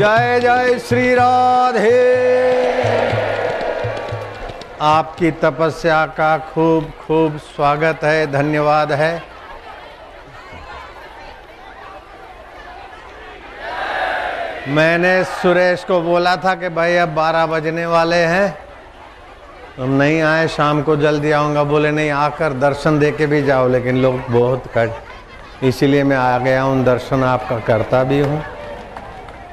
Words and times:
जय 0.00 0.38
जय 0.40 0.78
श्री 0.78 1.14
राधे। 1.14 1.88
आपकी 4.80 5.30
तपस्या 5.30 6.04
का 6.18 6.36
खूब 6.52 6.84
खूब 7.00 7.36
स्वागत 7.38 8.04
है, 8.04 8.30
धन्यवाद 8.32 8.92
है। 8.92 9.10
मैंने 14.68 15.12
सुरेश 15.24 15.84
को 15.84 16.00
बोला 16.00 16.34
था 16.36 16.54
कि 16.54 16.68
भाई 16.68 16.96
अब 16.96 17.08
बारह 17.08 17.46
बजने 17.46 17.84
वाले 17.86 18.16
हैं। 18.16 18.50
तुम 19.76 19.90
नहीं 19.92 20.20
आए, 20.22 20.46
शाम 20.48 20.82
को 20.82 20.96
जल्दी 20.96 21.30
आऊँगा। 21.30 21.64
बोले, 21.64 21.90
नहीं, 21.90 22.10
आकर 22.10 22.52
दर्शन 22.60 22.98
दे 22.98 23.10
के 23.10 23.26
भी 23.26 23.42
जाओ, 23.42 23.68
लेकिन 23.68 24.00
लोग 24.02 24.20
बहुत 24.30 24.70
कट 24.76 25.64
इसीलिए 25.64 26.04
मैं 26.04 26.16
आ 26.16 26.38
गया 26.38 26.62
हूँ, 26.62 26.82
दर्शन 26.84 27.24
आपका 27.24 27.58
करता 27.58 28.02
भी 28.04 28.20
हूँ। 28.20 28.42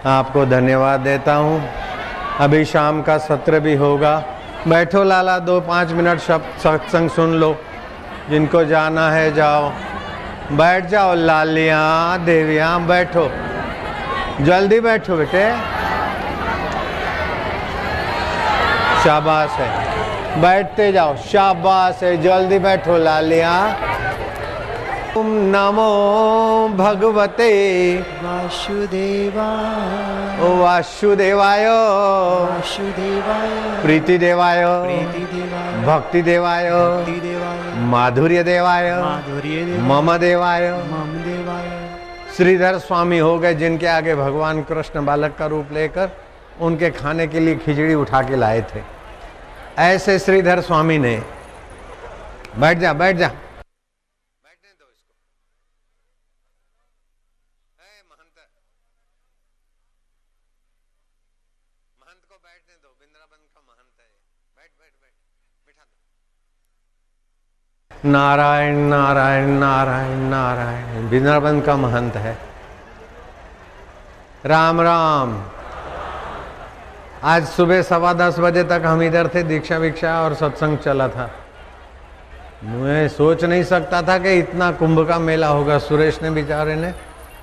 आपको 0.05 0.45
धन्यवाद 0.45 0.99
देता 0.99 1.33
हूँ। 1.33 1.69
अभी 2.39 2.65
शाम 2.65 3.01
का 3.01 3.17
सत्र 3.17 3.59
भी 3.59 3.75
होगा। 3.75 4.23
बैठो 4.67 5.03
लाला, 5.03 5.39
दो 5.39 5.61
पाँच 5.61 5.91
मिनट 5.91 6.19
शब्द 6.19 6.59
सत्संग 6.59 7.09
सुन 7.09 7.33
लो। 7.33 7.61
जिनको 8.29 8.65
जाना 8.65 9.11
है 9.11 9.33
जाओ। 9.33 9.69
बैठ 10.51 10.85
जाओ 10.85 11.13
लालियाँ, 11.15 12.19
देवियाँ, 12.25 12.81
बैठो। 12.81 13.31
जल्दी 14.41 14.79
बैठो 14.79 15.17
बेटे। 15.17 15.51
शाबाश 19.03 19.49
है। 19.49 20.41
बैठते 20.41 20.91
जाओ। 20.91 21.15
शाबाश 21.15 22.03
है। 22.03 22.21
जल्दी 22.21 22.59
बैठो 22.59 22.97
लालिया। 22.97 23.75
ओम 25.17 25.27
नमो 25.53 25.91
भगवते। 26.77 27.51
वासुदेवा 28.23 29.47
ओ 30.39 30.49
वासुदेवाय। 30.57 31.65
वासुदेवाय। 31.67 33.47
प्रीति 33.81 34.17
देवाय 34.17 34.61
प्रीति 34.83 35.23
देवाय 35.33 35.71
भक्ति 35.85 36.21
देवाय 36.21 36.69
भक्ति 36.71 37.19
देवाय 37.21 37.59
माधुर्य 37.85 38.43
देवाय 38.43 38.91
माधुर्य 39.01 39.63
देवाय 39.65 39.81
मम 39.89 40.17
देवाय 40.17 40.71
मम 40.91 41.11
देवाय 41.23 41.65
श्रीधर 42.37 42.77
स्वामी 42.79 43.19
हो 43.19 43.37
गए 43.39 43.53
जिनके 43.55 43.87
आगे 43.87 44.15
भगवान 44.15 44.61
कृष्ण 44.63 45.05
बालक 45.05 45.35
का 45.39 45.45
रूप 45.45 45.71
लेकर 45.73 46.11
उनके 46.61 46.89
खाने 46.91 47.27
के 47.27 47.39
लिए 47.39 47.55
खिचड़ी 47.65 47.93
उठा 47.95 48.21
के 48.21 48.35
लाए 48.35 48.61
थे। 48.69 48.81
ऐसे 49.79 50.19
श्रीधर 50.19 50.61
स्वामी 50.61 50.97
ने। 50.97 51.15
बैठ 52.59 52.77
जा 52.77 52.93
बैठ 52.93 53.15
जा 53.15 53.27
बैठने 53.27 54.71
दो 54.71 54.85
इसको 54.85 55.13
ए, 57.79 57.89
महंत 58.09 58.37
महंत 62.01 62.16
को 62.27 62.35
बैठने 62.35 62.75
दो 62.83 62.89
वृंदावन 62.89 63.41
का 63.55 63.61
महंत 63.67 63.95
है। 63.99 64.09
बैठ 64.57 64.71
बैठ 64.79 64.93
बैठ, 65.01 65.13
बिठा 65.67 65.85
दो। 68.03 68.09
नारायण 68.09 68.75
नारायण 68.75 69.47
नारायण 69.47 70.17
नारायण 70.17 71.07
वृंदावन 71.07 71.61
का 71.61 71.75
महंत 71.77 72.15
है। 72.15 72.37
राम 74.45 74.81
राम। 74.81 75.43
आज 77.23 77.47
सुबह 77.47 77.81
सवा 77.81 78.13
दस 78.13 78.39
बजे 78.39 78.63
तक 78.63 78.81
हम 78.85 79.01
इधर 79.01 79.27
थे 79.27 79.43
दीक्षा 79.43 79.77
विक्षा 79.77 80.21
और 80.21 80.33
सत्संग 80.33 80.77
चला 80.77 81.07
था। 81.07 81.31
मैं 82.63 83.07
सोच 83.09 83.43
नहीं 83.43 83.63
सकता 83.63 84.01
था 84.01 84.17
कि 84.17 84.39
इतना 84.39 84.71
कुंभ 84.71 85.07
का 85.07 85.19
मेला 85.19 85.47
होगा। 85.47 85.79
सुरेश 85.79 86.21
ने, 86.21 86.31
बेचारे 86.31 86.75
ने, 86.75 86.91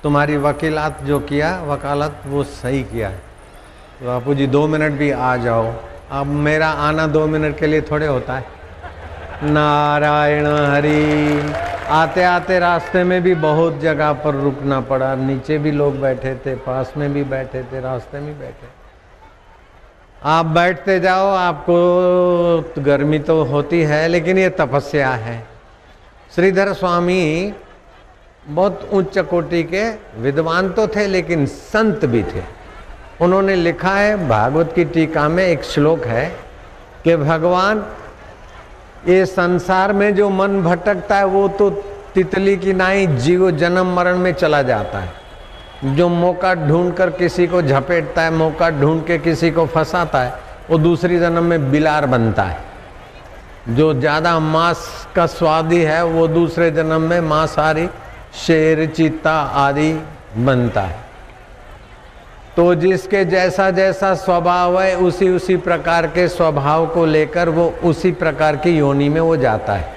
तुम्हारी 0.03 0.37
वकीलात 0.37 1.01
जो 1.01 1.19
किया, 1.19 1.63
वकालत 1.63 2.21
वो 2.25 2.43
सही 2.43 2.83
किया 2.83 3.09
है। 3.09 3.24
बापू 4.03 4.33
जी 4.33 4.47
दो 4.47 4.67
मिनट 4.67 4.91
भी 4.91 5.11
आ 5.11 5.37
जाओ। 5.37 5.73
अब 6.11 6.27
मेरा 6.27 6.67
आना 6.67 7.07
दो 7.07 7.27
मिनट 7.27 7.57
के 7.57 7.67
लिए 7.67 7.81
थोड़े 7.81 8.07
होता 8.07 8.37
है। 8.37 8.45
नारायण 9.43 10.47
हरि, 10.47 11.53
आते 11.89 12.23
आते 12.23 12.59
रास्ते 12.59 13.03
में 13.03 13.21
भी 13.23 13.35
बहुत 13.35 13.79
जगह 13.79 14.13
पर 14.13 14.35
रुकना 14.35 14.79
पड़ा। 14.81 15.15
नीचे 15.15 15.57
भी 15.57 15.71
लोग 15.71 15.99
बैठे 15.99 16.35
थे, 16.35 16.55
पास 16.55 16.93
में 16.97 17.13
भी 17.13 17.23
बैठे 17.23 17.63
थे, 17.63 17.81
रास्ते 17.81 18.19
में 18.19 18.39
बैठे। 18.39 18.67
आप 20.23 20.45
बैठते 20.45 20.99
जाओ, 20.99 21.27
आपको 21.27 22.81
गर्मी 22.81 23.19
तो 23.19 23.43
होती 23.43 23.81
है, 23.81 24.07
लेकिन 24.07 24.37
ये 24.37 24.49
तपस्या 24.49 25.09
है। 25.09 25.47
श्रीधर 26.35 26.73
स्वामी 26.73 27.53
बहुत 28.47 28.89
उच्च 28.93 29.17
कोटि 29.19 29.63
के 29.63 29.89
विद्वान 30.21 30.69
तो 30.69 30.87
थे, 30.87 31.07
लेकिन 31.07 31.45
संत 31.45 32.05
भी 32.05 32.23
थे। 32.23 32.64
उन्होंने 33.21 33.55
लिखा 33.55 33.91
है, 33.91 34.27
भागवत 34.27 34.71
की 34.75 34.85
टीका 34.85 35.29
में 35.29 35.47
एक 35.47 35.63
श्लोक 35.63 36.05
है 36.05 36.25
कि 37.03 37.15
भगवान, 37.15 37.85
ये 39.07 39.25
संसार 39.25 39.93
में 39.93 40.15
जो 40.15 40.29
मन 40.29 40.61
भटकता 40.61 41.17
है, 41.17 41.25
वो 41.25 41.47
तो 41.47 41.69
तितली 42.15 42.57
की 42.57 42.73
नाई 42.73 43.07
जीव 43.07 43.51
जन्म 43.51 43.95
मरण 43.95 44.17
में 44.17 44.33
चला 44.33 44.61
जाता 44.61 44.99
है। 44.99 45.95
जो 45.95 46.09
मौका 46.09 46.53
ढूंढ 46.55 46.93
कर 46.93 47.09
किसी 47.09 47.47
को 47.47 47.61
झपेटता 47.61 48.21
है, 48.21 48.31
मौका 48.31 48.69
ढूंढ 48.69 49.05
के 49.05 49.17
किसी 49.17 49.51
को 49.51 49.65
फंसाता 49.65 50.21
है, 50.21 50.33
वो 50.69 50.77
दूसरी 50.77 51.19
जन्म 51.19 51.43
में 51.43 51.71
बिलार 51.71 52.05
बनता 52.05 52.43
है। 52.43 52.63
जो 53.69 53.93
ज़्यादा 53.93 54.39
मांस 54.39 55.07
का 55.15 55.25
स्वादी 55.25 55.81
है, 55.81 56.03
वो 56.05 56.27
दूसरे 56.27 56.71
जन्म 56.71 57.01
में 57.01 57.21
मांसाहारी, 57.21 57.89
शेर, 58.45 58.85
चीता 58.85 59.33
आदि 59.33 59.93
बनता 60.37 60.81
है। 60.81 61.04
तो 62.55 62.75
जिसके 62.75 63.25
जैसा 63.25 63.69
जैसा 63.69 64.13
स्वभाव 64.15 64.81
है, 64.81 64.95
उसी 64.97 65.29
उसी 65.29 65.57
प्रकार 65.57 66.07
के 66.07 66.27
स्वभाव 66.27 66.87
को 66.87 67.05
लेकर 67.05 67.49
वो 67.49 67.73
उसी 67.83 68.11
प्रकार 68.11 68.55
की 68.55 68.77
योनि 68.77 69.09
में 69.09 69.21
वो 69.21 69.37
जाता 69.37 69.73
है। 69.73 69.93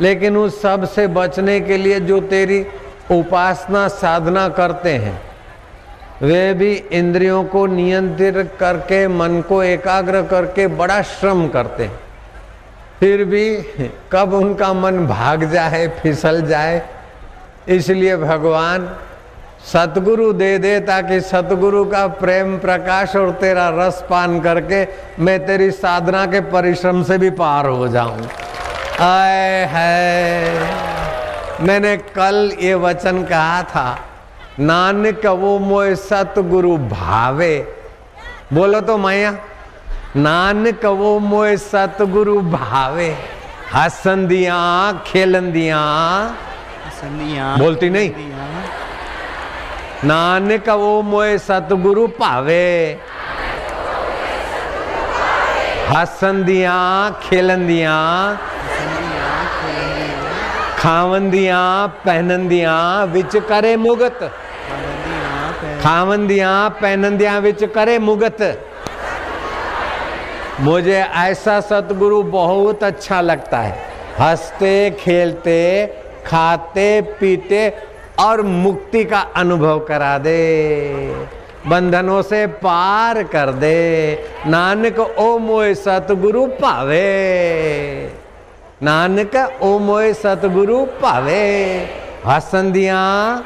लेकिन 0.00 0.36
उस 0.36 0.62
सबसे 0.62 1.06
बचने 1.06 1.60
के 1.60 1.76
लिए 1.76 2.00
जो 2.00 2.20
तेरी 2.20 2.66
उपासना, 3.10 3.88
साधना 3.88 4.48
करते 4.48 4.90
हैं, 4.90 5.20
वे 6.22 6.54
भी 6.54 6.72
इंद्रियों 6.72 7.44
को 7.44 7.66
नियंत्रित 7.66 8.52
करके, 8.60 9.08
मन 9.08 9.40
को 9.40 9.62
एकाग्र 9.62 10.22
करके 10.22 10.66
बड़ा 10.66 11.02
श्रम 11.02 11.48
करते 11.48 11.84
हैं। 11.84 11.98
फिर 13.00 13.24
भी 13.24 13.56
कब 14.12 14.34
उनका 14.34 14.72
मन 14.72 15.06
भाग 15.06 15.44
जाए, 15.44 15.88
फिसल 15.88 16.42
जाए, 16.42 16.82
इसलिए 17.68 18.16
भगवान 18.16 18.96
सतगुरु 19.64 20.32
दे 20.32 20.58
दे 20.58 20.78
ताकि 20.80 21.20
सतगुरु 21.20 21.84
का 21.84 22.06
प्रेम 22.06 22.58
प्रकाश 22.58 23.16
और 23.16 23.30
तेरा 23.30 23.68
रस 23.70 24.04
पान 24.10 24.40
करके 24.40 24.86
मैं 25.22 25.38
तेरी 25.46 25.70
साधना 25.70 26.24
के 26.26 26.40
परिश्रम 26.50 27.02
से 27.02 27.18
भी 27.18 27.30
पार 27.30 27.66
हो 27.66 27.88
जाऊँ। 27.88 28.28
आए 29.00 29.66
है। 29.70 30.88
मैंने 31.62 31.96
कल 31.96 32.52
ये 32.60 32.74
वचन 32.74 33.22
कहा 33.24 33.62
था 33.62 33.98
नानक 34.60 35.26
वो 35.26 35.58
मोय 35.58 35.94
सतगुरु 35.94 36.76
भावे। 36.78 37.54
बोलो 38.52 38.80
तो 38.80 38.98
मैया 38.98 39.30
नानक 40.16 40.84
वो 40.84 41.18
मोय 41.18 41.56
सतगुरु 41.56 42.40
भावे। 42.40 43.16
हसंदिया 43.74 44.58
खेलंदिया। 45.06 45.80
बोलती 47.58 47.90
नहीं? 47.90 48.10
नानक 50.04 50.68
वो 50.68 51.02
मोय 51.02 51.38
सतगुरु 51.38 52.06
भावे। 52.06 53.00
हसंदिया 55.88 57.10
खेलंदिया 57.22 58.34
संधियाँ, 58.34 59.44
खेलंदियाँ, 59.44 60.78
खावंदिया 60.78 61.86
पहनंदिया 61.86 63.04
विच 63.04 63.36
करे 63.36 63.76
मुगत। 63.76 64.18
पाबंदियाँ, 64.22 65.52
पै- 65.52 65.82
खावंदिया 65.82 66.68
पहनंदिया 66.68 67.38
विच 67.38 67.64
करे 67.64 67.98
मुगत। 67.98 68.68
मुझे 70.60 71.00
ऐसा 71.00 71.60
सतगुरु 71.60 72.22
बहुत 72.22 72.84
अच्छा 72.84 73.20
लगता 73.20 73.58
है। 73.58 73.78
हँसते 74.20 74.90
खेलते 74.90 75.86
खाते 76.26 77.00
पीते 77.00 77.89
और 78.20 78.42
मुक्ति 78.42 79.04
का 79.04 79.20
अनुभव 79.36 79.78
करा 79.78 80.16
दे। 80.18 80.40
बंधनों 81.66 82.20
से 82.22 82.46
पार 82.46 83.22
कर 83.22 83.52
दे। 83.52 83.78
नानक, 84.46 84.98
ओ 85.18 85.38
मोय 85.38 85.74
सतगुरु 85.74 86.46
पावे। 86.46 87.00
नानक, 88.82 89.36
ओ 89.62 89.78
मोय 89.78 90.12
सतगुरु 90.14 90.84
पावे। 91.02 91.42
हसंदियाँ 92.26 93.44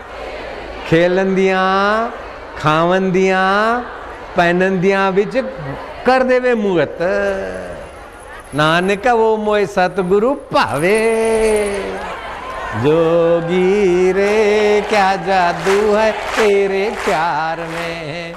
खेलंदियाँ 0.89 2.13
खावंदियाँ 2.59 3.81
पहनंदियाँ 4.37 5.11
विच 5.11 5.37
कर 6.07 6.23
देवे 6.23 6.55
मुगत 6.55 6.99
नानक 8.55 9.07
वो 9.09 9.37
मोय 9.37 9.67
सतगुरु 9.67 10.33
पावे। 10.53 10.99
जोगी 12.83 14.13
रे 14.13 14.81
क्या 14.89 15.17
जादू 15.17 15.95
है 15.95 16.11
तेरे 16.13 16.91
प्यार 17.05 17.61
में? 17.61 18.35